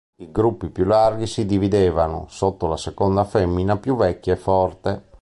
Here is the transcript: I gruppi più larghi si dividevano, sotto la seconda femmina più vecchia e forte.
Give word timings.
I 0.19 0.31
gruppi 0.31 0.69
più 0.71 0.85
larghi 0.85 1.27
si 1.27 1.45
dividevano, 1.45 2.25
sotto 2.27 2.65
la 2.65 2.75
seconda 2.75 3.23
femmina 3.23 3.77
più 3.77 3.95
vecchia 3.95 4.33
e 4.33 4.37
forte. 4.37 5.03